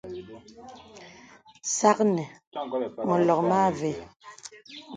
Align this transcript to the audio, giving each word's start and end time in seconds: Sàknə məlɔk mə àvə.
Sàknə 1.75 2.23
məlɔk 3.07 3.39
mə 3.49 3.55
àvə. 3.67 3.91